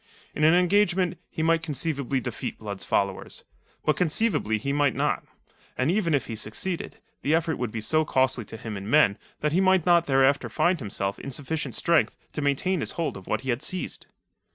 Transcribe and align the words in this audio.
In 0.33 0.43
an 0.43 0.55
engagement, 0.55 1.19
he 1.29 1.43
might 1.43 1.61
conceivably 1.61 2.19
defeat 2.19 2.57
Blood's 2.57 2.83
followers. 2.83 3.43
But 3.85 3.97
conceivably 3.97 4.57
he 4.57 4.73
might 4.73 4.95
not. 4.95 5.23
And 5.77 5.91
even 5.91 6.15
if 6.15 6.25
he 6.25 6.35
succeeded, 6.35 6.97
the 7.21 7.35
effort 7.35 7.57
would 7.57 7.71
be 7.71 7.81
so 7.81 8.03
costly 8.03 8.45
to 8.45 8.57
him 8.57 8.75
in 8.77 8.89
men 8.89 9.19
that 9.41 9.51
he 9.53 9.61
might 9.61 9.85
not 9.85 10.07
thereafter 10.07 10.49
find 10.49 10.79
himself 10.79 11.19
in 11.19 11.29
sufficient 11.29 11.75
strength 11.75 12.17
to 12.33 12.41
maintain 12.41 12.79
his 12.79 12.93
hold 12.93 13.15
of 13.15 13.27
what 13.27 13.41
he 13.41 13.51
had 13.51 13.61
seized. 13.61 14.07